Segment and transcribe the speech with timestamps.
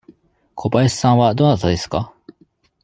[0.55, 2.11] 小林さんはどなたですか。